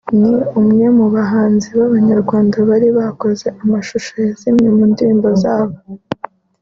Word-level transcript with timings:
ni 0.19 0.31
umwe 0.59 0.85
mu 0.97 1.05
bahanzi 1.15 1.67
b’Abanyarwanda 1.77 2.57
bari 2.69 2.87
barakoze 2.97 3.47
amashusho 3.63 4.11
ya 4.25 4.31
zimwe 4.41 4.67
mu 4.75 4.83
ndirimbo 4.91 5.29
zabo 5.43 5.75